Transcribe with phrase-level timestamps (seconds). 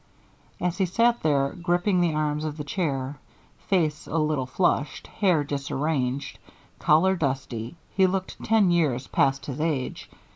[0.59, 3.19] As he sat there gripping the arms of the chair,
[3.67, 6.39] face a little flushed, hair disarranged,
[6.79, 10.09] collar dusty, he looked ten years past his age.